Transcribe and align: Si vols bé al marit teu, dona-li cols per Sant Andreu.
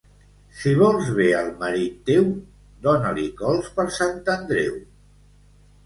Si 0.61 0.71
vols 0.79 1.11
bé 1.19 1.27
al 1.41 1.51
marit 1.59 2.01
teu, 2.11 2.27
dona-li 2.89 3.29
cols 3.45 3.71
per 3.79 3.89
Sant 4.01 4.21
Andreu. 4.39 4.85